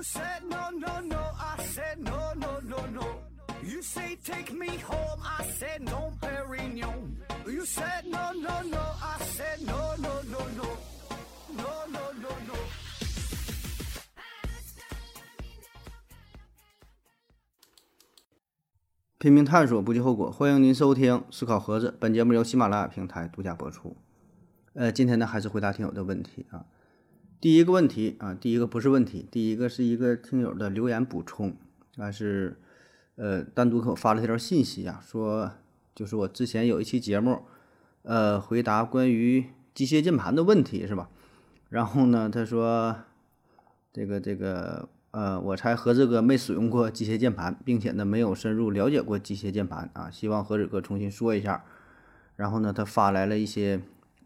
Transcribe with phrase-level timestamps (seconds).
[0.00, 3.04] You said no, no, no, I said no, no, no, no.
[3.62, 7.18] You say take me home, I said no, Perignon.
[7.46, 10.64] You said no, no, no, I said no, no, no, no.
[11.54, 12.54] No, no, no, no.
[19.18, 20.30] 拼命探索，不计后果。
[20.30, 23.94] 欢迎您收听《思考盒子》，本节目由喜马拉雅平台独家播出。
[24.72, 26.64] 呃，今天呢，还是回答听友的问题啊。
[27.40, 31.56] 第一个问题啊，第一个不是问题，第一个是一个听友的留言补充，
[31.96, 32.58] 啊是
[33.16, 35.50] 呃单独给我发了一条信息啊，说
[35.94, 37.44] 就是我之前有一期节目，
[38.02, 41.08] 呃回答关于机械键盘的问题是吧？
[41.70, 42.94] 然后呢，他说
[43.90, 51.64] 这个这个呃，我猜何志哥没使用过机械键盘，并且呢没有深入了解过机械键盘啊，希望何志哥重新说一下。
[52.36, 53.80] 然后呢，他发来了一些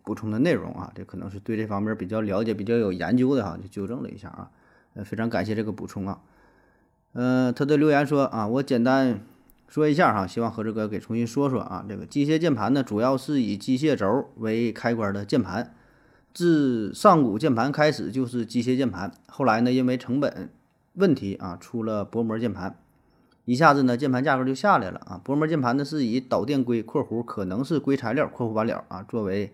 [0.04, 4.50] 补充的内容啊，这可能是对这方面比较了解、比较有研究的哈，就纠正了一下啊。
[4.94, 6.20] 呃，非常感谢这个补充啊。
[7.14, 9.20] 呃，他的留言说啊，我简单
[9.66, 11.84] 说一下哈，希望何志哥给重新说说啊。
[11.88, 15.74] 这个机械键盘呢，主要是以机械轴为开关的键盘。
[16.32, 20.50] 自上古键盘开始就是机械键盘，后来呢，因为成本
[20.94, 22.76] 问题啊，出了薄膜键盘，
[23.44, 25.20] 一下子呢，键盘价格就下来了啊。
[25.24, 29.52] 薄膜键盘呢是以导电硅（括弧可能是硅材料）（括弧完了）啊作为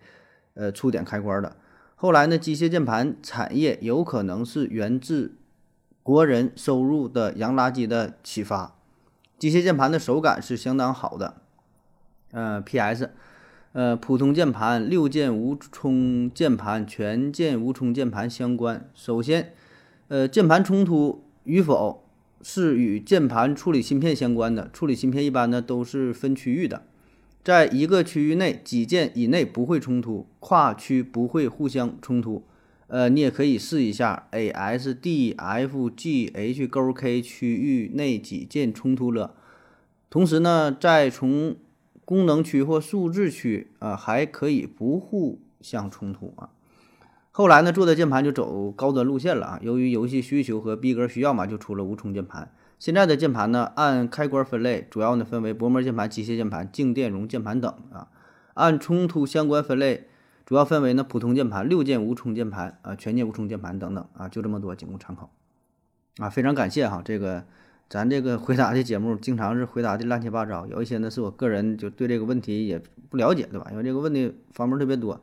[0.60, 1.56] 呃触点开关的。
[1.96, 5.36] 后来呢，机械键盘产业有可能是源自
[6.02, 8.76] 国人收入的洋垃圾的启发。
[9.38, 11.36] 机械键盘的手感是相当好的。
[12.32, 13.10] 呃，P.S.
[13.72, 18.90] 呃，普通键盘、六键无冲键盘、全键无冲键盘相关。
[18.94, 19.54] 首先，
[20.08, 22.04] 呃，键盘冲突与否
[22.42, 24.68] 是与键盘处理芯片相关的。
[24.72, 26.82] 处理芯片一般呢都是分区域的，
[27.42, 32.44] 在一个区域内几键以内不会冲突，跨区不会互相冲突。
[32.88, 39.34] 呃，你也可以试一下 A S D F G H 勾 K 区域内几键冲突了。
[40.10, 41.56] 同时呢，再从
[42.04, 46.50] 功能区或数字区啊，还可以不互相冲突啊。
[47.30, 49.60] 后来呢，做的键盘就走高端路线了啊。
[49.62, 52.52] 由于游戏需求和逼格需要嘛，就出了无冲键盘。
[52.80, 58.08] 现在的键盘呢，按开关分类，主要呢分为薄膜键盘、机械键盘、静电容键盘等啊。
[58.54, 60.08] 按冲突相关分类，
[60.44, 65.30] 主要分为呢普通键盘、六键无冲键盘啊、全键无冲键盘等等啊，就这么多，仅供参考
[66.18, 66.28] 啊。
[66.28, 67.44] 非常感谢哈，这个。
[67.90, 73.66] 咱这个回答的节目经常是回答的乱七八糟，有一些呢是我个人就对这个问题也不了解，对吧？
[73.72, 75.20] 因为这个问题方面特别多。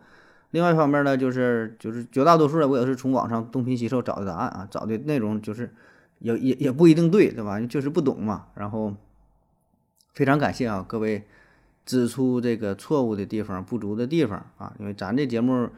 [0.51, 5.74] 另外一方面呢，就是就是绝大多数的我也是从网上东拼西凑找的答案啊，找的内容就是
[6.20, 7.60] 也也也不一定对，对吧？
[7.68, 8.48] 确实不懂嘛。
[8.56, 8.94] 然后
[10.14, 11.24] 非常感谢啊，各位
[11.86, 15.70] 指出这个错误的地方、不足的地方啊，因为咱这节目。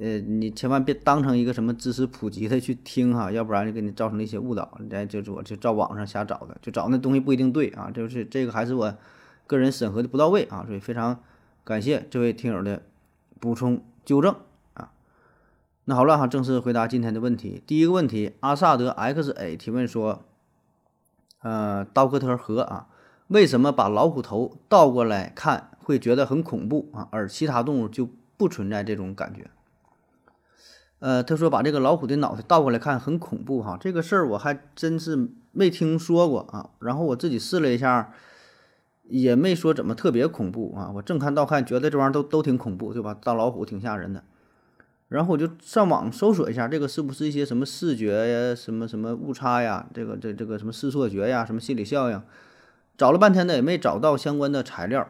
[0.00, 4.66] 呃，你千万别当成一个什么知识普及的去听哈，要不然就给你造成了一些误导。
[4.88, 7.90] 咱就是我就照网上瞎找的，就找那东西不一定对啊。
[7.90, 8.96] 就是这个还是我
[9.46, 11.20] 个人审核的不到位啊，所以非常
[11.62, 12.82] 感谢这位听友的
[13.38, 14.34] 补充纠正。
[15.84, 17.60] 那好了哈，正式回答今天的问题。
[17.66, 20.22] 第一个问题，阿萨德 XA 提问说，
[21.40, 22.86] 呃，刀克特河啊，
[23.26, 29.50] 为什么把老虎头倒过来看会觉得很恐怖啊，而其他动物就不存在这种感觉？
[31.00, 36.70] 呃，他说把这个老虎的脑袋倒过来看很恐怖哈，这个事儿我还真是没听说过啊。
[36.78, 38.12] 然后我自己试了一下，
[39.08, 40.92] 也没说怎么特别恐怖啊。
[40.94, 43.18] 我正看倒看，觉得这玩意儿都都挺恐怖，对吧？
[43.20, 44.22] 大老虎挺吓人的。
[45.12, 52.20] 然后我就上网搜索一下，这个是不是一些什么视觉呀、什么什么误差呀、这个这这个什么视错觉呀、什么心理效应，
[52.96, 55.08] 找了半天呢也没找到相关的材料。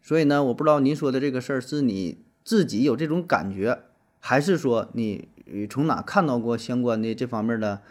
[0.00, 3.80] 所以呢，我不知道您说的这个事儿是你自己有这种感觉。
[4.20, 5.28] 还是说你
[5.68, 7.82] 从哪看到过相关的这方面的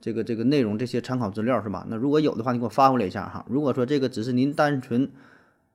[0.00, 1.84] 这个这个内容这些参考资料是吧？
[1.88, 3.44] 那如果有的话，你给我发过来一下哈。
[3.48, 5.10] 如果说这个只是您单纯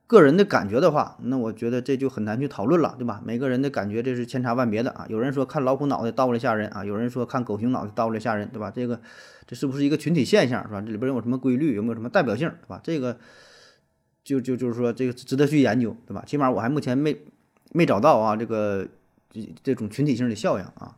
[0.06, 3.20] 个人的感觉的话，那我觉得这就很难去讨论了，对吧？
[3.24, 5.06] 每个人的感觉这是千差万别的啊。
[5.08, 8.70] 有人说看老虎脑袋倒过来吓人啊，有人说看狗熊脑袋倒过来吓人，对吧？
[8.74, 9.00] 这个
[9.46, 10.80] 这是不是一个群体现象是吧？
[10.80, 12.80] 这里边有什么规律，有没有什么代表性，对吧？
[12.82, 13.18] 这个
[14.24, 16.24] 就就就是说这个值得去研究，对吧？
[16.26, 17.16] 起码我还目前没
[17.72, 18.86] 没找到啊这个。
[19.62, 20.96] 这种群体性的效应啊，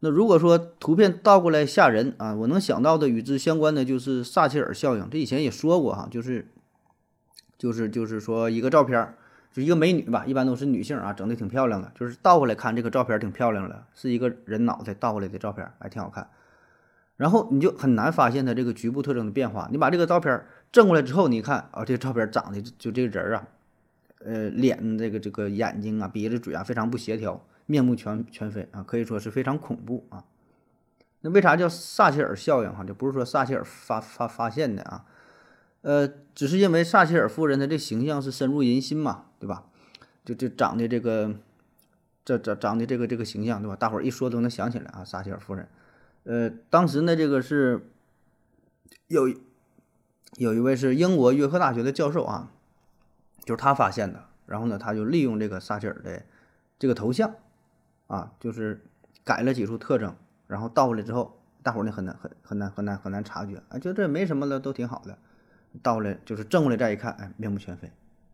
[0.00, 5.08] 那如果说图片倒过来吓人啊，我能想到的与之相关的就是撒切尔效应。
[5.08, 6.48] 这以前也说过哈，就是
[7.62, 9.14] 就是就是说一个照片，
[9.52, 16.28] 就一个美女吧，一般都是女性啊，整的挺漂亮的，就是倒过来看这个照片挺漂亮的，是一个人脑袋倒过来的照片，还挺好看。
[17.16, 19.68] 然后你就很难发现它这个局部特征的变化。
[19.70, 23.46] 你把这个照片正过来之后，你看啊，这个照片长得就这个人啊。
[24.24, 30.24] 呃，脸这个这个眼睛啊，鼻子嘴啊，非常不协调，面目全全非啊，可以说是非常恐怖啊。
[31.20, 32.82] 那为啥叫撒切尔效应哈？
[32.82, 35.04] 就不是说撒切尔发发发现的啊，
[35.82, 39.66] 呃，只是因为撒切尔夫人的这形象是深入人心嘛，对吧？
[40.24, 41.34] 就就长的这个，
[42.24, 43.76] 这长长的这个这个形象，对吧？
[43.76, 45.68] 大伙儿一说都能想起来啊，撒切尔夫人。
[46.24, 47.90] 呃，当时呢，这个是
[49.08, 49.28] 有
[50.36, 52.52] 有一位是英国约克大学的教授啊，
[53.44, 54.26] 就是他发现的。
[54.46, 56.22] 然后呢，他就利用这个撒切尔的
[56.78, 57.34] 这个头像
[58.06, 58.84] 啊，就是
[59.24, 60.14] 改了几处特征，
[60.46, 65.18] 然后倒过来之后，大伙儿呢很难很很难很难很难察觉啊，觉得这没什么了，都挺好的。
[65.80, 67.90] 倒来就是正过来再一看，哎，面目全非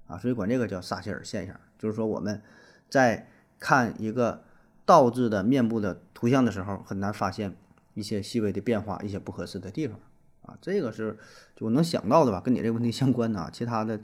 [0.06, 2.42] 啊，所以管这个叫撒切尔现象，就是说我们
[2.88, 4.42] 在看一个
[4.84, 7.54] 倒置的面部的图像的时候，很难发现。
[7.94, 9.98] 一些细微的变化，一些不合适的地方
[10.42, 11.18] 啊，这个是
[11.56, 13.50] 就我能想到的吧，跟你这个问题相关的啊。
[13.52, 14.00] 其他的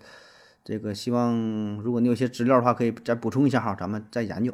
[0.64, 1.32] 这个，希望
[1.80, 4.52] 如果你有些资料的话，可以再补充一下哈，咱们再研究。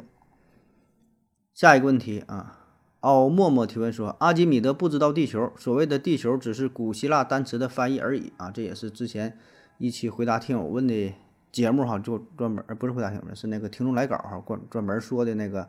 [1.55, 2.60] 下一个问题啊，
[3.01, 8.49] 奥默默提问说：阿基米德不知道地球，所谓的地球只是古希腊单词的翻译而已啊。
[8.51, 9.37] 这也是之前
[9.79, 11.13] 一期回答听友问的
[11.51, 15.67] 节目哈，就专门不是回答听友是那个听众来稿哈，专专门说的那个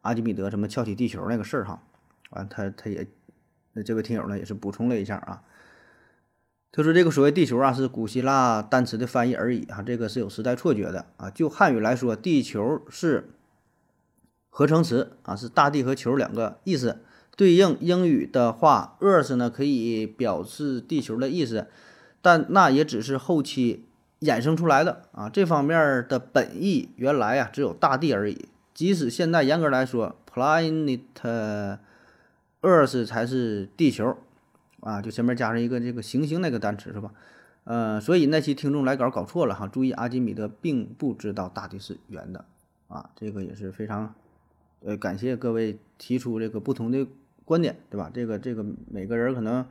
[0.00, 1.82] 阿基米德什么翘起地球那个事儿哈。
[2.30, 3.06] 完，他他也，
[3.74, 5.42] 那这位听友呢也是补充了一下啊。
[6.72, 11.28] 他说这个所谓地球啊是古希腊单词的翻译而已啊，这个是有时代错觉的啊。
[11.28, 13.34] 就汉语来说，地球是
[14.56, 17.00] 合成词啊，是大地和球两个意思。
[17.34, 21.66] 对应英语的话，Earth 呢可以表示地球的意思，
[22.22, 23.84] 但那也只是后期
[24.20, 25.28] 衍生出来的啊。
[25.28, 28.46] 这方面的本意原来啊只有大地而已。
[28.72, 31.78] 即使现在严格来说，planet。
[32.62, 34.16] Earth 才是地球，
[34.80, 37.10] 啊，就前面加上一个这个行星那个单词是吧？
[37.64, 42.46] 呃，所以那期听众来稿搞错了哈，注意阿基米德并不知道大地是圆的，
[42.88, 44.14] 啊，这个也是非常，
[44.84, 47.06] 呃，感谢各位提出这个不同的
[47.44, 48.10] 观点，对吧？
[48.12, 49.66] 这个这个每个人可能，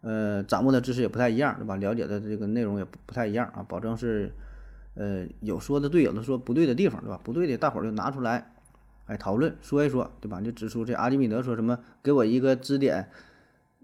[0.00, 1.76] 呃，掌握的知识也不太一样，对吧？
[1.76, 4.32] 了解的这个内容也不不太一样啊，保证是，
[4.94, 7.20] 呃，有说的对，有的说不对的地方，对吧？
[7.22, 8.52] 不对的，大伙儿就拿出来。
[9.06, 10.40] 哎讨论说一说，对吧？
[10.40, 13.08] 就指出这阿基米德说什么，给我一个支点，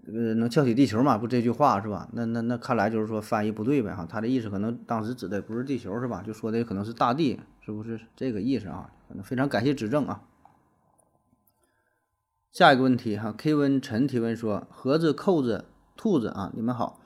[0.05, 1.17] 呃，能撬起地球嘛？
[1.17, 2.07] 不这句话是吧？
[2.13, 4.05] 那那那看来就是说翻译不对呗哈。
[4.09, 6.23] 他的意思可能当时指的不是地球是吧？
[6.25, 8.89] 就说的可能是大地，是不是这个意思啊？
[9.09, 10.21] 可能非常感谢指正啊。
[12.51, 15.65] 下一个问题哈，K 温陈提问说：盒子、扣子、
[15.95, 16.99] 兔子啊，你们好，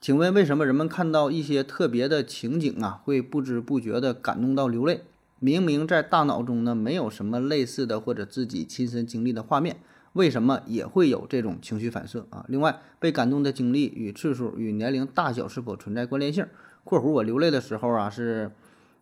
[0.00, 5.02] 请问为什么人们看到一些特别的情景啊，会不知不觉的感动到流泪？
[5.38, 9.76] 明明在大脑中呢没有什么类似的或者自己亲身经历的画面，
[10.14, 12.44] 为什么也会有这种情绪反射啊？
[12.48, 16.44] 另外，被感动的经历与次数与年龄大小是否存在关联性
[16.82, 18.50] ？（括弧我流泪的时候啊是，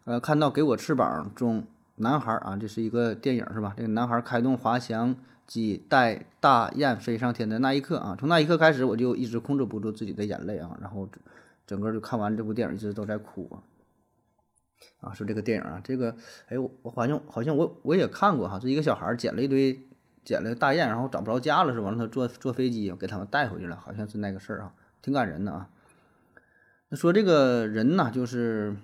[0.04, 1.64] 呃，看到《给我翅膀》中
[1.96, 3.72] 男孩啊，这是一个电影是吧？
[3.76, 5.16] 这个男孩开动滑翔
[5.48, 11.08] 机带大雁飞上天的那一刻啊，从那一刻开始我就一直控制不住自己的眼泪啊，然后
[11.66, 13.58] 整个就看完这部电影一直都在哭啊。
[15.00, 16.14] 啊，说这个电影啊，这个，
[16.48, 19.80] 哎，我我好像好像我我也看过哈，是一个小孩捡了一堆
[20.24, 21.88] 捡了大雁，然后找不着家了，是吧？
[21.88, 25.70] 让他坐坐飞机给他们带回去了，好像是那个事儿啊，挺感人的啊。
[26.90, 28.76] 那说这个人呢，就是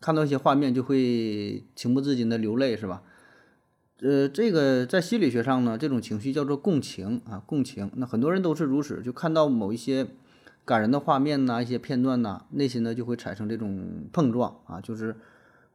[0.00, 3.02] 看到一些画面就会情不自禁的流泪，是吧？
[4.00, 7.90] 呃，这个在心理学上呢，这种情绪叫做共情啊，共情。
[7.96, 10.06] 那很多人都是如此，就看到某一些
[10.64, 15.14] 感人的画面呐，一些片段呐，内心呢就会产生这种碰撞啊，就是。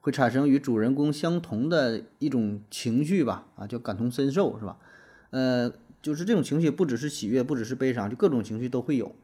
[0.05, 4.77] 会产生与主人公相同的一种情绪吧，啊，叫感同身受，是吧？
[5.29, 9.15] 呃，就是这种情绪不只是喜悦，不只是悲伤，就各种情绪都会有，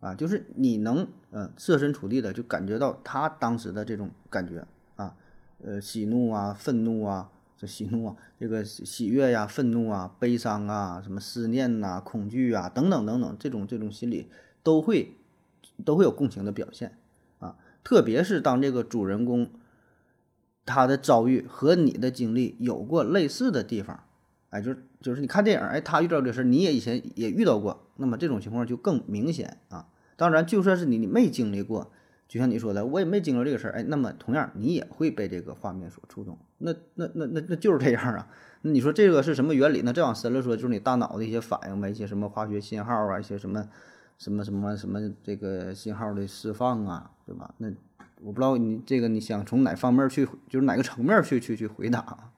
[0.00, 4.66] 啊，就是你能呃设身处地的就感觉到他当时的这种感觉
[4.96, 5.14] 啊，
[5.62, 14.28] 呃，喜怒啊，愤怒啊，这喜怒啊，这个喜悦呀，愤怒啊，悲伤啊，什么思念呐，恐惧啊，等等等等，这种这种心理
[14.62, 15.16] 都会
[15.84, 16.96] 都会有共情的表现
[17.40, 19.50] 啊，特别是当这个主人公。
[20.70, 24.04] 他的遭遇和你的经历有过类似的地方，
[24.50, 29.88] 哎，就是就是你看电影，哎，他遇到这事，你也以前也遇到过，那么这种情况就更明显啊。
[30.16, 31.90] 当然，就算是你你没经历过，
[32.28, 36.38] 就像你说的，我也没经历这个事儿，哎，那么同样你也会被这个画面所触动。
[36.58, 38.28] 那那那那那就是这样啊。
[38.62, 39.82] 那你说这个是什么原理？
[39.82, 43.68] 那再往深了说，就是你大脑的一些反应呗，一些什么化学信号啊，一些什么
[44.18, 47.54] 什么什么什么这个信号的释放啊，对吧？
[47.58, 47.72] 那。
[48.20, 52.32] 我不知道你这个你想从哪方面去，就是哪个层面去去去回答？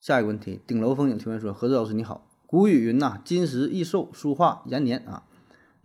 [0.00, 5.24] 下一个问题，顶楼风景提问说：何子老师你好，古语云呐，金石易寿，书画延年啊。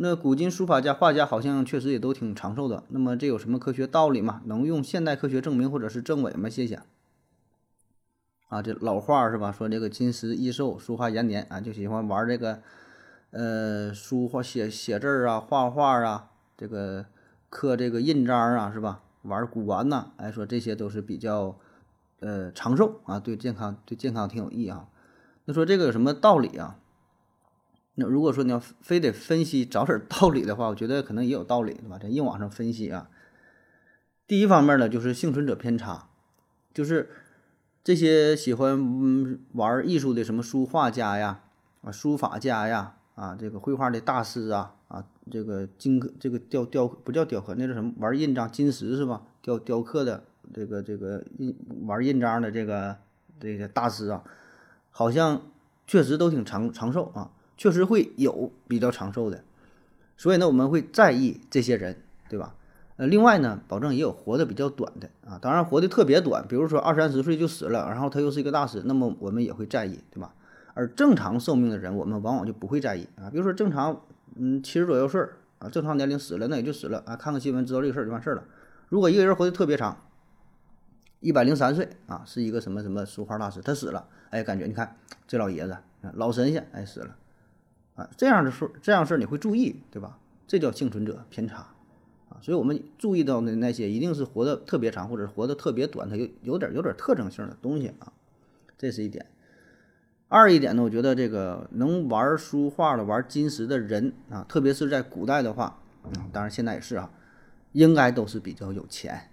[0.03, 2.83] 那古今书法家、画家好像确实也都挺长寿的。
[2.87, 4.41] 那么这有什么科学道理吗？
[4.45, 6.49] 能用现代科学证明或者是证伪吗？
[6.49, 6.81] 谢谢。
[8.47, 9.51] 啊，这老话是吧？
[9.51, 12.63] 说这个金石易寿，书画延年啊，就喜欢玩这个
[13.29, 17.05] 呃书画写写字儿啊，画画啊，这个
[17.51, 19.03] 刻这个印章啊，是吧？
[19.21, 21.59] 玩古玩呐，哎，说这些都是比较
[22.21, 24.87] 呃长寿啊，对健康对健康挺有益啊。
[25.45, 26.79] 那说这个有什么道理啊？
[27.95, 31.99] 那如果说你要非得分析找点道理的话，我觉得可能也有道理，对吧？
[31.99, 33.09] 在硬往上分析啊，
[34.25, 36.07] 第一方面呢，就是幸存者偏差，
[36.73, 37.09] 就是
[37.83, 41.41] 这些喜欢玩艺术的什么书画家呀、
[41.81, 49.21] 啊书法家呀、啊这个绘画的大师啊、啊这个金这个雕雕不叫雕刻，那是什么玩印章金石是吧？
[49.41, 52.95] 雕雕刻的这个这个印玩印章的这个
[53.37, 54.23] 这个大师啊，
[54.89, 55.41] 好像
[55.85, 57.31] 确实都挺长长寿啊。
[57.61, 59.43] 确实会有比较长寿的，
[60.17, 61.95] 所以呢，我们会在意这些人，
[62.27, 62.55] 对吧？
[62.95, 70.33] 呃，另外呢，保证也有活得比较短的啊，当然活得特别短，比如说二三十岁就死了，然后他又是一个大师，那么我们也会在意，对吧？
[70.73, 73.29] 而正常寿命的人，我们往往就不会在意啊。
[73.29, 74.01] 比如说正常，
[74.37, 75.23] 嗯，七十左右岁
[75.59, 78.43] 啊，正常年龄死了，那也就死了啊，看看新闻知道这个事儿就完事儿了。
[78.89, 79.95] 如果一个人活得特别长，
[81.19, 84.95] 一百零三岁啊，是一个什么什么书画大师，他死了，哎，感觉你看
[85.27, 85.77] 这老爷子
[86.13, 87.15] 老神仙，哎，死了。
[87.95, 90.17] 啊，这样的事，这样事你会注意，对吧？
[90.47, 91.57] 这叫幸存者偏差，
[92.29, 98.11] 啊，所以我们注意到的那些一定是活得特别长，或者活得特别短，它有有点有点特征性的东西啊，
[98.77, 99.25] 这是一点。
[100.27, 105.81] 二一点呢，我觉得这个能玩书画的、玩金石的人啊，特别是在古代的话，
[106.31, 107.11] 当然现在也是啊，
[107.73, 109.29] 应该都是比较有钱，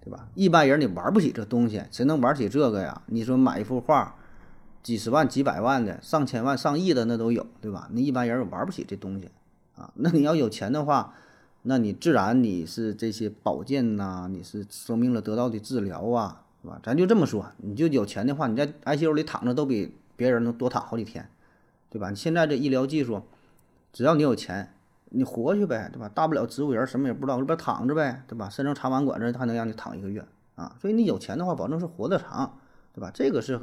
[0.00, 0.28] 对吧？
[0.34, 3.02] 一般人你玩不起这东西，谁能玩起这个呀？
[3.06, 4.16] 你说买一幅画。
[4.82, 7.88] 几十万、几百万的、上千万、上亿的那都有，对吧？
[7.92, 9.28] 那一般人玩不起这东西
[9.76, 9.92] 啊。
[9.94, 11.14] 那你要有钱的话，
[11.62, 16.80] 那你自然你是这些保健呐，你是生病了得到的治疗啊，是吧？
[16.82, 21.28] 咱就这么说，你就有钱的话，你在 ICU 里躺着都比别人能多躺好几天，
[21.90, 22.08] 对吧？
[22.08, 23.22] 你现在这医疗技术，
[23.92, 24.72] 只要你有钱，
[25.10, 26.10] 你活去呗，对吧？
[26.14, 28.48] 大不了植物人什么也不知道，这边躺着呗，对吧？
[28.48, 30.74] 身上插完管子还能让你躺一个月啊。
[30.80, 32.58] 所以你有钱的话，保证是活得长，
[32.94, 33.10] 对吧？
[33.12, 33.60] 这个是。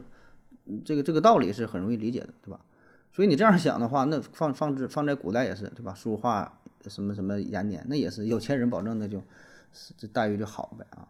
[0.83, 2.59] 这个这个道理是很容易理解的，对吧？
[3.13, 5.93] 所以你这样想的话，那放放置放在古代也是，对吧？
[5.93, 9.21] 书画什么什么延年，那也是有钱人保证的，就
[9.97, 11.07] 这待遇就好呗啊。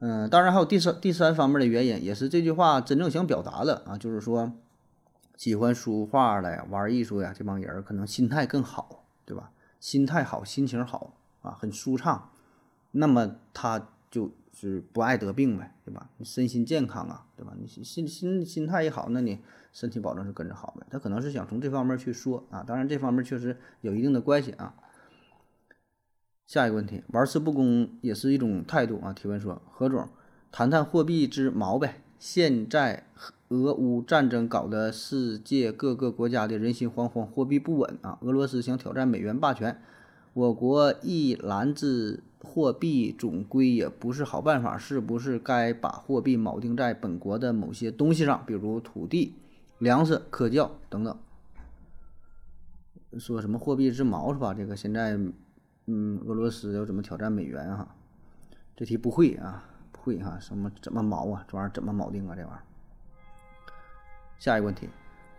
[0.00, 4.52] 嗯，当然还有第三第三方面的原因，也是这句话真正想表达的啊，就是说
[5.36, 9.50] 喜欢书画的、玩艺术呀这帮人可能心态更好，对吧？
[9.78, 12.30] 心态好，心情好啊，很舒畅，
[12.90, 14.30] 那么他就。
[14.52, 16.10] 是不爱得病呗，对吧？
[16.18, 17.54] 你身心健康啊，对吧？
[17.58, 19.38] 你心心心态一好，那你
[19.72, 20.84] 身体保证是跟着好呗。
[20.90, 24.74] 他可能是想从这方面去说啊，当然这方面确实有一定的关系啊。
[26.46, 29.12] 下一个问题，玩世不恭也是一种态度啊。
[29.12, 30.06] 提问说，何总，
[30.50, 32.02] 谈谈货币之矛呗。
[32.18, 33.06] 现在
[33.48, 38.18] 俄乌战争搞得世界各个国家的人心惶惶，货币不稳啊。
[38.22, 39.80] 俄罗斯想挑战美元霸权，
[40.32, 42.22] 我国一篮子。
[42.42, 49.34] 货币总归也不是好办法，是不是该把货币锚定在本国的某些东西上，比如土地、
[49.76, 51.14] 粮食、科教等等？
[53.18, 54.54] 说什么货币之锚是吧？
[54.54, 55.18] 这个现在，
[55.84, 57.94] 嗯，俄罗斯要怎么挑战美元哈？
[58.74, 61.44] 这题不会啊，不会哈，什么怎么锚啊？
[61.46, 62.34] 这玩意儿怎么锚定啊？
[62.34, 62.62] 这玩意儿。
[64.38, 64.88] 下一个问题。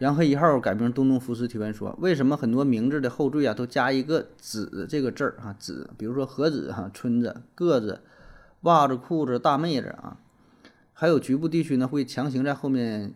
[0.01, 5.55] 洋黑一号改名东东福斯提问说：“为什么很多名字的后缀啊都加一个子这个字儿啊？
[5.59, 8.01] 子，比如说何子哈、春子、个子、
[8.61, 10.17] 袜子、裤子、大妹子啊，
[10.91, 13.13] 还有局部地区呢会强行在后面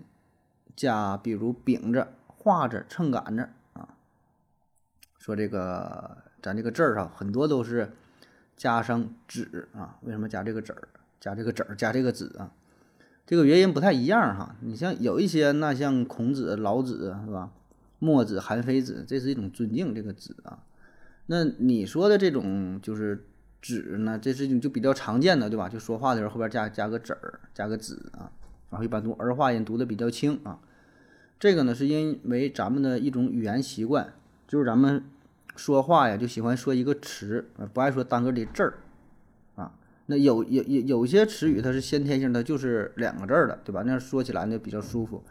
[0.75, 3.89] 加，比如饼子、画子、秤杆子啊。
[5.17, 7.93] 说这个咱这个字儿哈，很多都是
[8.55, 9.97] 加上子啊。
[10.03, 10.75] 为什么加这个子？
[11.19, 11.65] 加这个子？
[11.75, 12.51] 加这个子啊？”
[13.25, 17.49] 这个原因不太一样哈，你像有一些那像孔子、老子是吧？
[17.99, 20.59] 墨子、韩非子，这是一种尊敬这个子啊。
[21.27, 23.25] 那你说的这种就是
[23.63, 25.67] 子呢，这是就比较常见的对吧？
[25.67, 28.29] 就说话的时候后边加加个子儿，加个子啊，
[28.69, 30.59] 然后一般读儿化音读的比较轻啊。
[31.39, 34.13] 这个呢是因为咱们的一种语言习惯，
[34.47, 35.03] 就是咱们
[35.55, 38.75] 说话呀就喜欢说一个词，不爱说单个的字儿。
[40.07, 43.81] 那有有有有些词语它是先天性的，就是两个字儿的，对吧？
[43.83, 45.23] 那样说起来呢比较舒服。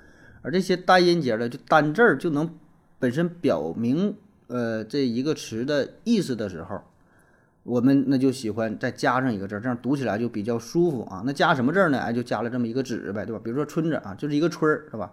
[0.42, 2.50] 而这些单音节的，就单字儿就能
[2.98, 4.16] 本身表明
[4.48, 6.82] 呃这一个词的意思的时候，
[7.62, 11.22] 我们那就喜欢再加上一个字儿，这样读起来就比较舒服啊。
[11.24, 11.98] 那加什么字儿呢？
[11.98, 13.40] 哎，就加了这么一个“子”呗，对吧？
[13.42, 15.12] 比如说“春子”啊，就是一个“春”儿，是吧？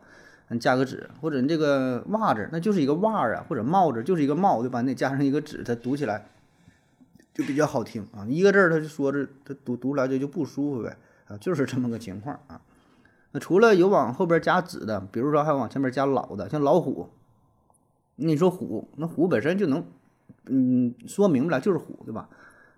[0.50, 4.82] 你加个“子”，或者你这个“袜子”，那就是一个“袜”啊，或者“帽子”就是一个“帽”，对吧？
[4.82, 6.25] 你加上一个“子”，它读起来。
[7.34, 10.98] 就比较好听啊，一个字儿他就说着，他读读来就就不舒服呗
[11.28, 12.62] 啊，就是这么个情况啊。
[13.32, 17.10] 那除了有往后边加子的，比如说还往前面加老的，像老虎。
[18.18, 19.84] 你说虎，那虎本身就能，
[20.46, 22.30] 嗯，说明白了就是虎，对吧？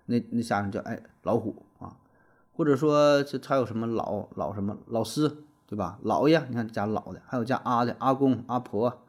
[0.06, 1.96] 那那下面叫哎老虎啊，
[2.56, 5.98] 或者说这还有什么老老什么老师，对吧？
[6.02, 9.02] 老爷，你看加老的，还有加阿的阿公阿婆，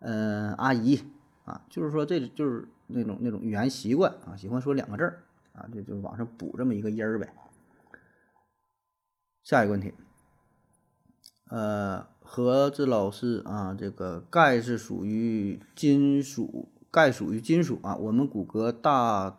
[0.00, 1.00] 嗯阿姨
[1.50, 7.28] 啊，就是说这就是那种那种语言习惯啊，喜欢说两个字儿啊，就就往上补这么一个音儿呗。
[9.42, 9.92] 下一个问题，
[11.48, 17.96] 呃，何子老师啊，这个钙是属于金属，钙属于金属啊。
[17.96, 19.36] 我们骨骼大，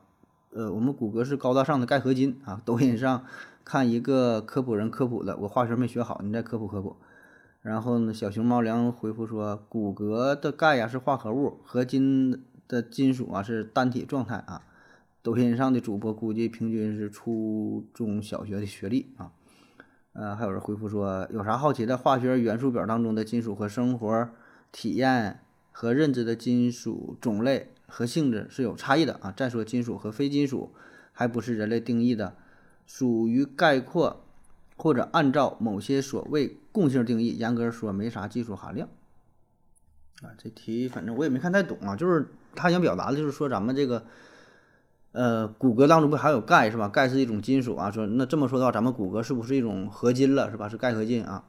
[0.49, 2.61] 呃，我们骨骼是高大上的钙合金啊。
[2.65, 3.25] 抖音上
[3.63, 6.97] 看一个科普人科普的，我化学没学好，你再科普科普。
[7.61, 14.63] 然后呢，小熊猫粮回复说，骨骼的钙呀是化合物，合金的金属啊是单体状态啊。
[15.21, 19.31] 抖音上的主播估计平均是初中小学的学历啊。
[20.13, 21.95] 呃，还有人回复说，有啥好奇的？
[21.95, 24.29] 化学元素表当中的金属和生活
[24.71, 25.41] 体验
[25.71, 29.31] 和认知的金属种类和性质是有差异的啊。
[29.31, 30.71] 再说金属和非金属
[31.11, 32.35] 还不是人类定义的，
[32.87, 34.20] 属于概括
[34.81, 38.89] 或者按照某些所谓共性定义，严格说没啥技术含量。
[40.23, 44.03] 啊，这题反正我也没看太懂啊，就是他想表达的就是说咱们这个。
[45.13, 46.87] 呃，骨骼当中不还有钙是吧？
[46.87, 47.91] 钙是一种金属啊。
[47.91, 50.69] 说那这么说的话，咱们骨骼是不是一种合金了是吧？
[50.69, 51.43] 是钙合金啊，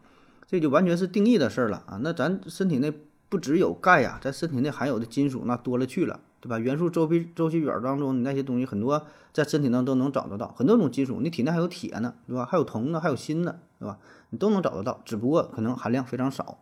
[0.48, 1.96] 这就完全是定义的事儿了啊。
[2.02, 2.92] 那咱身体内
[3.28, 6.58] 不只有钙呀，在身体内含有的金属那多了去了，对吧？
[6.58, 12.44] 元素周期周期表当中，你那些东西很多在身体当中都能找得到，很多种金属，你体内还有铁呢，对吧？
[12.44, 13.96] 还有铜呢，还有锌呢，对吧？
[14.30, 16.58] 你都能找得到，只不过可能含量非常少，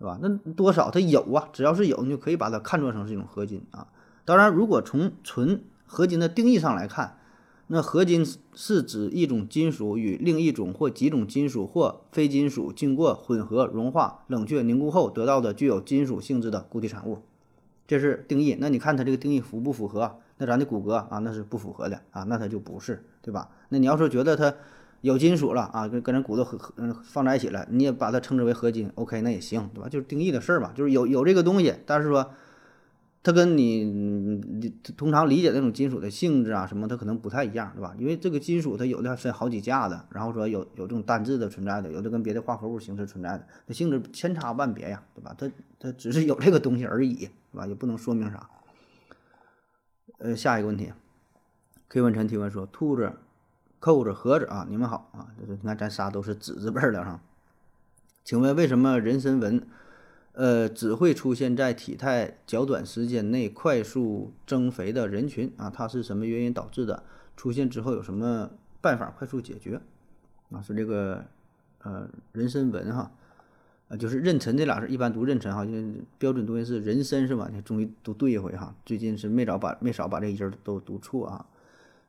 [0.00, 0.18] 对吧？
[0.20, 3.86] 那多少它有啊，只要是有，你就可以把它看作成是一种合金啊。
[4.24, 7.18] 当然，如果从纯合金的定义上来看，
[7.68, 17.22] 那合金是指一种金属与另一种或几种金属或非金属经过混合、融化、冷却、凝固后得到的具有金属性质的固体产物，
[17.86, 18.56] 这是定义。
[18.60, 20.18] 那你看它这个定义符不符合？
[20.38, 23.48] 那咱的骨骼啊，那是不符合的啊，那它就不是，对吧？
[23.68, 24.52] 那你要说觉得它
[25.00, 29.88] 有金属了啊，跟跟咱骨头合嗯放在一起了，你也把它称之为合金，OK，那也行，对吧？
[29.88, 32.30] 就是定义的事儿嘛，就是有有这个东西，但是说。
[33.24, 37.96] 它跟你你通常理解那种金属的性质啊什么，它可能不太一样，对吧？
[37.98, 45.34] 因为这个金属它有的分好几价的，然后说有有这种单质的存在的，有的跟别的化合物形式存在的，它性质千差万别呀，对吧？
[45.38, 47.66] 它它只是有这个东西而已，是吧？
[47.66, 48.46] 也不能说明啥。
[50.18, 50.92] 呃，下一个问题
[51.88, 53.10] ，K 文晨提问说：兔子、
[53.80, 57.22] 扣子、盒子啊，你们好啊，就是你看咱仨都是子字辈的哈，
[58.22, 59.66] 请问为什么人参纹？
[60.34, 67.04] 呃，只会出现在体态较短时间内快速增肥的人群啊，它是什么原因导致的？
[67.36, 69.80] 出现之后有什么办法快速解决？
[70.50, 71.24] 啊，是这个
[71.82, 73.12] 呃人参纹哈，
[73.88, 75.72] 啊就是妊娠这俩字一般读妊娠哈，就
[76.18, 77.48] 标准读音是人参是吧？
[77.52, 81.46] 你终于读对一回哈，最近是没少把没少把这音儿都读错啊，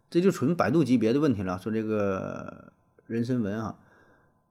[0.09, 1.59] 这就纯百度级别的问题了。
[1.59, 2.71] 说这个
[3.05, 3.77] 人参纹哈。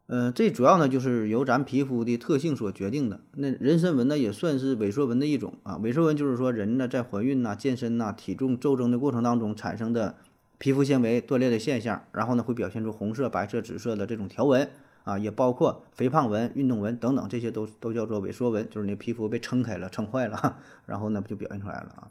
[0.06, 3.20] 呃，这主要呢就是由咱皮肤的特性所决定的。
[3.36, 5.78] 那人参纹呢也算是萎缩纹的一种啊。
[5.82, 10.16] 萎缩纹就是说人呢在怀孕呐、健身呐、体重骤增的过程当中产生的
[10.58, 14.68] 皮肤纤维断裂的现象，然后呢会表现出红色、白色、紫色的这种条纹
[15.04, 22.08] 啊，也包括肥胖纹、运动纹等等，这些都都叫做萎缩纹，就是你皮肤被撑开了、撑坏了，然后呢不就表现出来了啊。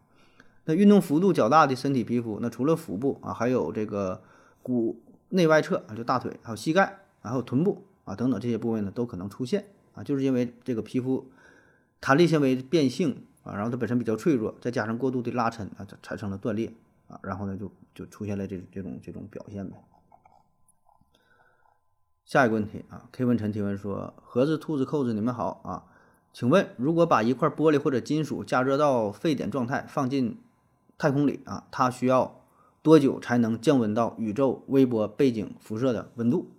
[0.66, 4.22] 那运动幅度较大的身体皮肤，那除了腹部啊，还有这个
[4.64, 7.03] 骨内外侧，就大腿，还有膝盖。
[7.24, 11.32] 然后臀部啊等等这些部位呢都可能出现啊，就是因为这个皮肤
[12.00, 16.72] 弹力纤维变性啊，然后它本身比较脆弱，再加上过度的拉伸啊，产生了断裂
[17.08, 19.76] 啊，然后呢就就出现了这这种这种表现呗。
[22.26, 25.86] 下一个问题啊，K 文晨提问说：盒子、兔子、扣子，你们好啊，
[26.32, 30.40] 请问如果把一块玻璃或者金属加热到沸点状态放进
[30.98, 32.42] 太空里啊，它需要
[32.82, 36.52] 多久才能降温到宇宙微波背景辐射的温度？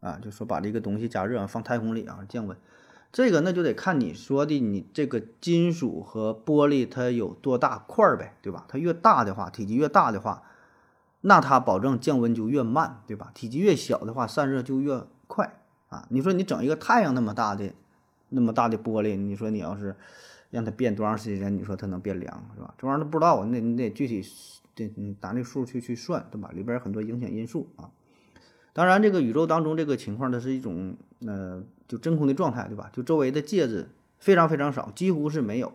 [0.00, 2.56] 啊，就说把这个东西加热放太空里啊，降温，
[3.10, 8.64] 这个那就得看你说的你这个金属和玻璃它有多大块呗，对吧？
[8.68, 10.42] 它越大的话，体积越大的话，
[11.22, 13.32] 那它保证降温就越慢，对吧？
[13.34, 15.58] 体积越小的话，散热就越快
[15.88, 16.06] 啊。
[16.10, 17.72] 你说你整一个太阳那么大的
[18.28, 19.96] 那么大的玻璃，你说你要是
[20.50, 22.72] 让它变多长时间，你说它能变凉是吧？
[22.78, 24.22] 这玩意儿都不知道，那你得具体
[24.76, 26.50] 得拿那数去去算，对吧？
[26.54, 27.90] 里边很多影响因素啊。
[28.72, 30.94] 当然，这个宇宙当中这个情况，它是一种
[31.26, 32.88] 呃，就真空的状态，对吧？
[32.92, 35.72] 就周围的介质非常非常少，几乎是没有。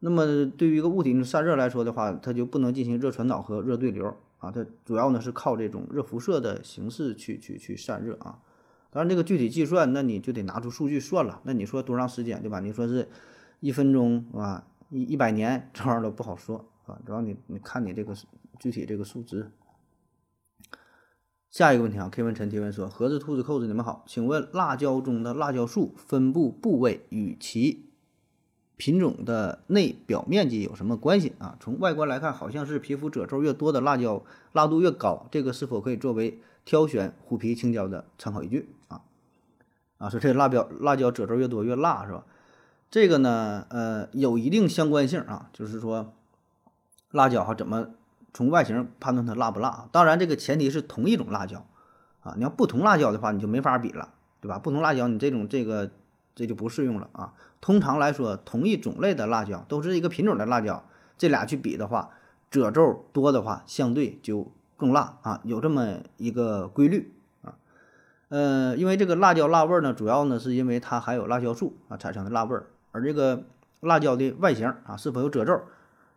[0.00, 8.38] 那么对于一个物体散热来说的话，它就不能进行热传导和热对流啊，它主要呢是靠这种热辐射的形式去去去散热啊。
[8.90, 11.40] 当然这个具体计算，那你就得拿出数据算了。
[11.44, 12.60] 那你说多长时间，对吧？
[12.60, 13.08] 你说是
[13.60, 16.98] 一分钟啊，一一百年，这玩意儿都不好说啊。
[17.04, 18.14] 主要你你看你这个
[18.58, 19.50] 具体这个数值。
[21.54, 27.84] 下一个问题啊，K 文陈提问说：盒子、兔子、扣子，你们好，请问辣椒中的辣椒素分布部位与其
[28.76, 31.56] 品种的内表面积有什么关系啊？
[31.60, 39.02] 从外观来看，好像是皮肤褶皱越多的辣椒辣度越高，这个是否可以作为挑选虎皮青椒的参考依据啊？
[39.98, 42.26] 啊，说这个辣椒辣椒褶皱越多越辣是吧？
[42.90, 46.14] 这个呢，呃，有一定相关性啊，就是说
[47.12, 47.90] 辣椒哈怎么？
[48.34, 51.64] 从外形判断它辣不辣，当然这个前提是同一种辣椒，
[52.20, 54.08] 啊，你要不同辣椒的话，你就没法比了，
[54.40, 54.58] 对吧？
[54.58, 55.88] 不同辣椒，你这种这个
[56.34, 57.32] 这就不适用了啊。
[57.60, 60.84] 通常来说，同一种类的辣椒都是一个品种的辣椒，
[61.16, 62.10] 这俩去比的话，
[62.50, 67.54] 褶皱多的话，相对就更辣啊，有这么一个规律啊。
[68.30, 73.44] 呃，因为这个辣椒辣味呢，主要呢是因为它含有辣椒素啊产生的辣味儿，而这个
[73.78, 75.62] 辣椒的外形啊是否有褶皱，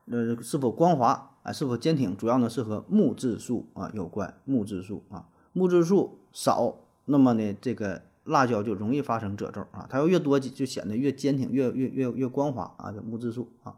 [0.09, 1.29] 呃是否光滑。
[1.51, 4.33] 是否坚挺，主要呢是和木质素啊有关。
[4.45, 9.87] 木质素啊，木质素少，那么呢这个辣椒就容易发生褶皱啊。
[9.89, 12.91] 它要越多，就显得越坚挺，越越越越光滑啊。
[12.91, 13.75] 叫木质素啊。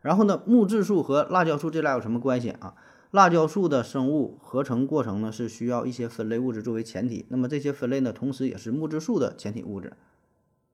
[0.00, 2.74] 然后呢，木质素和辣椒素这俩有什么关系啊？
[3.12, 9.92] 辣椒素的生物合成过程呢是需要一些分类物质作为前提，那么这些分类呢同时也是木质素的前体物质。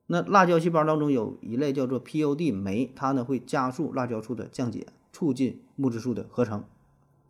[0.07, 4.87] 那辣椒细胞当中有一类叫做 POD 酶，它呢会加速辣椒素的降解。
[5.19, 6.63] 促进木质素的合成，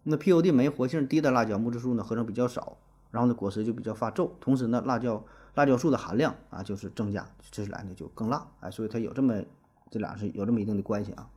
[0.03, 2.77] 那 POD 酶活性低的辣椒，木质素呢合成比较少，
[3.11, 5.24] 然后呢果实就比较发皱，同时呢辣椒
[5.55, 9.42] 辣椒素的含量啊就是增加，吃起来呢就更辣，哎，所以它有这么
[9.90, 11.31] 这俩是有这么一定的关系啊。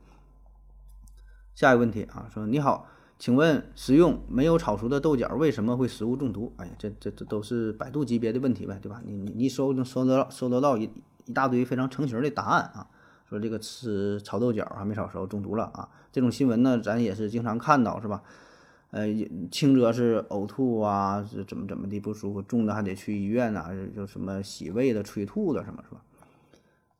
[1.54, 2.86] 下一个问题啊，说你好，
[3.18, 6.52] 请问食用没有炒熟的豆角为什么会食物中毒？
[6.58, 9.00] 哎呀，这这这都是百度级别的问题呗，对吧？
[9.06, 10.90] 你你你搜能搜得到搜得到一
[11.24, 12.90] 一大堆非常成型的答案啊。
[13.32, 15.88] 说这个吃炒豆角还没炒熟中毒了啊！
[16.12, 18.22] 这种新闻呢，咱也是经常看到，是吧？
[18.90, 19.06] 呃，
[19.50, 26.02] 轻则是呕吐啊，是怎么怎么的不舒服，重的还得去医院呐，就什么洗胃的、催吐的什么，是吧？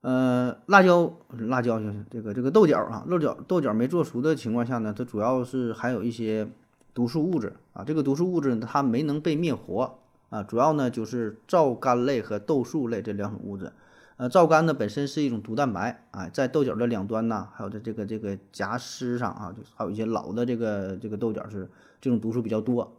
[0.01, 1.12] 呃，辣椒，
[1.49, 6.49] 辣椒就是这个这个豆角啊，豆角豆角没做熟的情况下呢，它主要是含有一些
[6.95, 9.99] 毒素物质啊，这个毒素物质它没能被灭活
[10.31, 13.71] 啊，主要呢就是皂苷类和豆素类这两种物质。
[14.16, 21.68] 呃，皂苷呢本身是一种毒蛋白啊，在豆角的两端呢，还有在这个这个夹丝上啊，就还有一些老的这个这个豆角是
[22.01, 22.92] 这种毒素比较多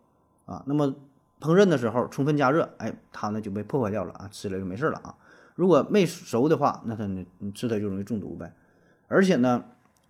[0.45, 0.63] 啊。
[0.65, 0.88] 那么
[1.39, 5.15] 烹饪的时候充分加热，哎，它呢就被破坏掉了啊，吃了就没事了啊。
[5.56, 8.54] 如果没熟的话，那它你你吃它就容易中毒呗。
[9.08, 9.63] 而且呢，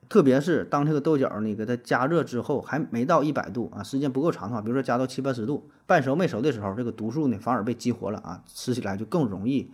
[0.08, 9.70] 特别是当这个豆角你给它加热之后，还没到一百度啊，时间不够长的话，比如说加到七八十度，半熟没熟的时候，这个毒素呢反而被激活了啊，吃起来就更容易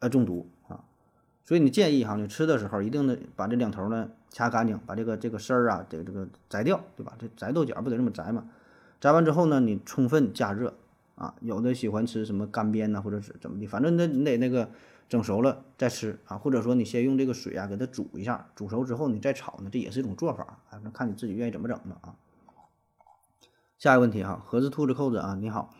[0.00, 0.50] 呃中毒。
[1.44, 7.14] 所以你建议哈，你吃的时候一定得把这两头呢掐干净，把这个这个丝儿啊，这个这个摘掉，对吧？
[7.18, 8.48] 这摘豆角不得这么摘吗？
[8.98, 10.72] 摘完之后呢，你充分加热
[11.16, 11.34] 啊。
[11.42, 14.70] 有的喜欢吃什么干煸呐，或者是怎么的，反正那你得那个
[15.08, 16.38] 整熟了再吃啊。
[16.38, 20.60] 或者说你先用这个水啊给它煮一下，煮熟之后你再炒呢，这也是一种做法。
[20.70, 22.16] 反正看你自己愿意怎么整的啊。
[23.76, 25.74] 下一个问题哈，盒子兔子扣子啊，你好。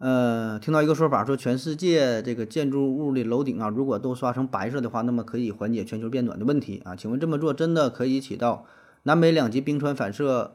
[0.00, 6.96] 呃，听到一个说法，说全世界这个建筑物的楼顶啊，如果都刷成白色的话，那么可以缓解全球变暖的问题啊。
[6.96, 8.64] 请问这么做真的可以起到
[9.02, 10.54] 南北两极冰川反射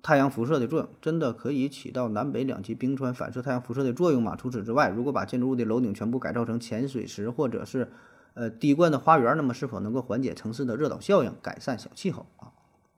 [0.00, 0.88] 太阳辐射的作用？
[1.00, 4.36] 真的可以起到南北两极冰川反射太阳辐射的作用吗？
[4.36, 7.90] 除此之外，如果把建筑物的楼顶全部改造成潜水池或者是
[8.34, 12.54] 呃滴灌的花园，那么是否能够缓解城市的热岛效应，改善小气候啊？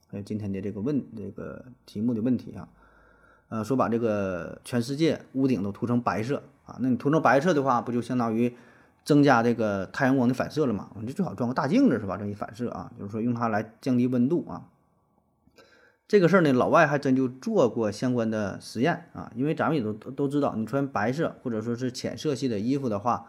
[0.09, 2.69] 还有今天的这个问这个题目的问题啊。
[3.49, 8.57] 呃，说把这个全世界屋顶都涂成白色啊，那你涂成白色的话，不就相当于
[9.05, 10.91] 增加这个太阳光的反射了吗？
[11.01, 12.17] 你就最好装个大镜子是吧？
[12.17, 14.65] 这一反射啊，就是说用它来降低温度啊。
[16.07, 23.27] 这个事儿呢，老外还真就做过相关的实验啊，因为咱们也都都知道，你穿白色或者说是浅色系的衣服的话，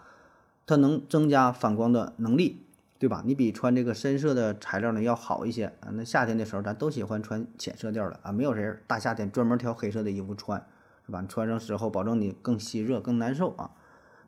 [0.66, 2.65] 它能增加反光的能力。
[2.98, 3.22] 对吧？
[3.26, 5.92] 你比穿这个深色的材料呢要好一些啊。
[5.92, 10.66] 那夏天的时候，咱都喜欢穿浅色调的啊，没有人大夏天专门挑黑色的衣服穿，
[11.06, 11.20] 是吧？
[11.20, 13.72] 你穿上之后，保证你更吸热、更难受啊。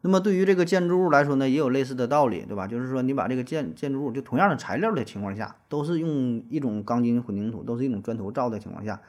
[0.01, 2.67] 那么对于这个建筑物来说呢，也有类似的道理，对吧？
[2.67, 9.01] 就是说，你把这个建建筑物就同样的材料的情况下，都是用一种钢筋混凝土，都是一种砖头造的情况下，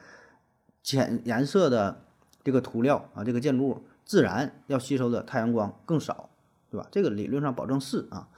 [0.81, 2.05] 浅颜色的
[2.43, 6.29] 这个涂料啊，这个建筑物自然要吸收的太阳光更少，
[6.71, 6.87] 对吧？
[6.89, 8.29] 这个理论上保证是啊。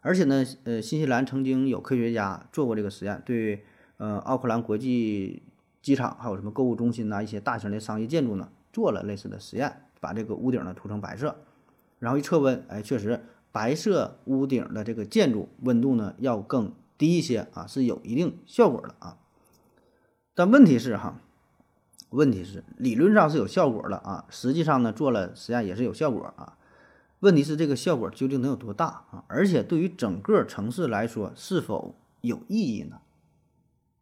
[0.00, 3.64] 而且呢，呃，新西兰曾经有科学家做过这个实验，对，
[3.96, 5.42] 呃，奥克兰国际
[5.82, 11.36] 机场还有什么购物中心呐，一些大型的商业建筑呢，做了类似的实验，把这个屋顶呢涂成白色，
[11.98, 19.18] 然后一测温，哎，确实白色屋顶的这个建筑温度呢要更低一些啊，是有一定效果的啊。
[20.34, 21.20] 但问题是哈，
[22.10, 26.57] 问题是理论上是有效果的啊，实际上呢做了实验也是有效果啊。
[27.20, 29.24] 问题是这个效果究竟能有多大啊？
[29.26, 33.00] 而且对于整个城市来说是否有意义呢？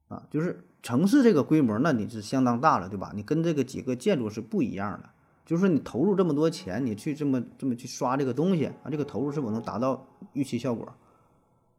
[0.08, 3.12] 啊，就是城市这个规模，那你是相当大了，对吧？
[3.14, 5.08] 你跟这个几个建筑是不一样的。
[5.46, 10.92] 就是说你投入这么多钱，你去这么这么去刷这个东西啊，这个投入是否能达到预期效果？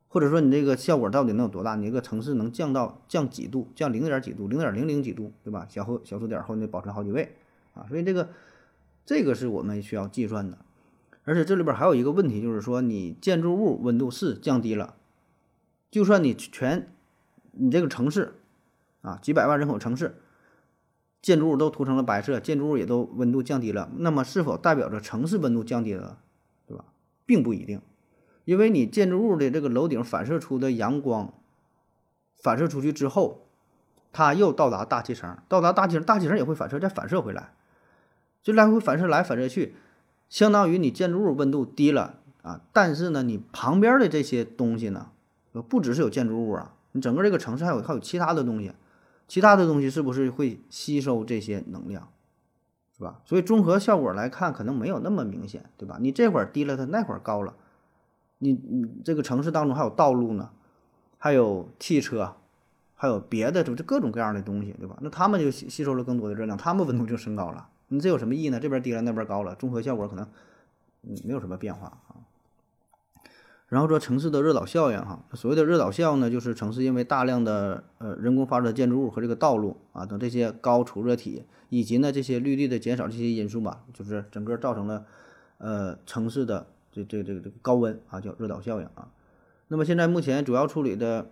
[0.08, 1.76] 或者说你这个效果到底能有多大？
[1.76, 3.68] 你这个城市能降到降几度？
[3.76, 4.48] 降零点几度？
[4.48, 5.68] 零点零零几度，对吧？
[5.70, 7.36] 小后小数点后你保存好几位
[7.74, 8.30] 啊，所以这个
[9.06, 10.58] 这个是我们需要计算的。
[11.28, 14.96] 而且这里边还有一个问题，就是说你建筑物温度是降低了，
[15.92, 16.90] 就算你全
[17.52, 18.36] 你这个城市
[19.02, 20.16] 啊几百万人口城市，
[21.22, 26.20] 建筑物都涂成了白色，建筑物也都温度降低了，那么是否代表着城市温度降低了，
[26.66, 26.86] 对吧？
[27.26, 27.82] 并不一定，
[28.46, 31.34] 因为你建筑物的这个楼顶反射出的阳光
[32.42, 33.46] 反射出去之后，
[34.14, 37.52] 它又到达大气层，到达大气层，大气层也会反射，再反射回来，
[38.42, 39.76] 就来回反射来反射去。
[40.30, 45.12] 相当于你建筑物温度低了啊，但是呢，你旁边的这些东西呢，
[45.70, 48.72] 不只是有建筑物啊，你整个这个城市还有还有其他的东西，
[49.28, 52.08] 其他的东西是不是会吸收这些能量，
[52.98, 53.20] 是吧？
[53.26, 55.98] 所以综合效果来看，可能没有那么明显，对吧？
[56.00, 57.54] 你这会儿低了，它那会儿高了，
[58.40, 60.50] 你你这个城市当中还有道路呢，
[61.18, 62.36] 还有汽车，
[62.96, 64.98] 还有别的，就各种各样的东西，对吧？
[65.02, 67.68] 那他们就吸吸收了更多的热量，他们温度就升高了。
[67.90, 68.60] 你这有什么意义呢？
[68.60, 70.28] 这边低了，那边高了，综合效果可能
[71.04, 72.26] 嗯没有什么变化啊。
[73.68, 85.06] 然后说城市的热岛效应哈，所谓的热岛效应呢，就是城市因为大量的呃人工发展的建筑物和这个道路啊等这些高储热体，以及呢这些绿地的减少这些因素吧，就是整个造成了
[85.58, 89.10] 呃城市的这这这个这个高温啊，叫热岛效应啊。
[89.70, 91.32] 那么现在目前主要处理的。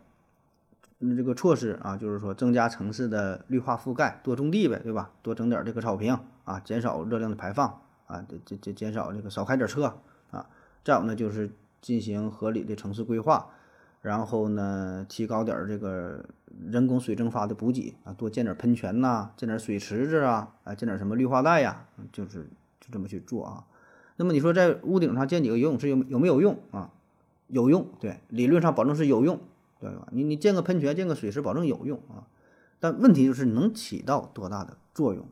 [1.13, 5.12] 这个措施啊，就是说增加城市的绿化覆盖，多种地呗，对吧？
[5.22, 9.94] 多整点这个草坪啊，减少热量的排放啊，这这这减少这个少开点车
[10.32, 10.48] 啊。
[10.84, 13.48] 再有呢，就是进行合理的城市规划，
[14.02, 16.24] 然后呢，提高点这个
[16.70, 22.44] 人工水蒸发的补给啊，多建点喷泉呐，建点水池子啊，啊，建点什么绿化带呀，就是
[22.80, 23.65] 就这么去做啊。
[24.18, 26.91] 那么你说在屋顶上建几个游泳池有有没有用啊？
[27.48, 29.39] 有用，对，理论上保证是有用。
[30.12, 32.28] 你你建个喷泉，建个水池，保证有用啊。
[32.80, 35.28] 但问题就是能起到多大的作用，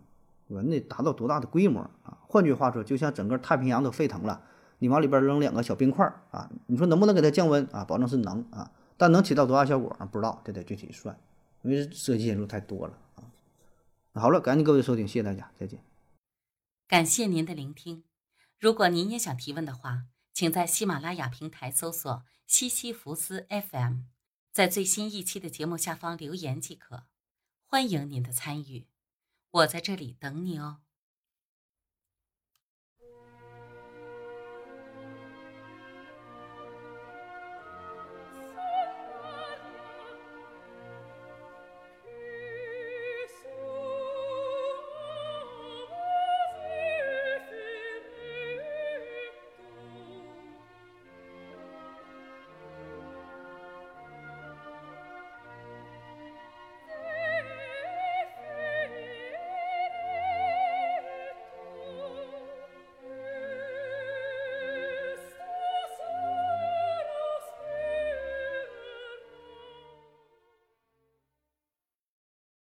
[0.47, 0.63] 对吧？
[0.63, 2.17] 你得达到多大的规模啊？
[2.27, 4.41] 换句话说，就像整个太平洋都沸腾了，
[4.79, 7.83] 你往里边扔两个小冰块啊，你说能不能给它降温啊？
[7.85, 10.05] 保证是能啊，但能起到多大效果啊？
[10.05, 11.19] 不知道，这得具体算，
[11.61, 13.23] 因为涉及因素太多了啊。
[14.13, 15.79] 好了，感谢各位收听，谢谢大家，再见。
[16.87, 18.03] 感谢您的聆听。
[18.59, 24.12] 如果您也想提问的话，请在喜马拉雅平台搜索西西弗斯 FM。
[24.53, 27.07] 在最新一期的节目下方留言即可，
[27.65, 28.85] 欢迎您的参与，
[29.49, 30.83] 我在这里等你哦。